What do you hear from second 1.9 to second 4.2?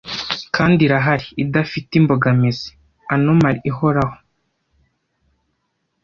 imbogamizi, anomaly ihoraho,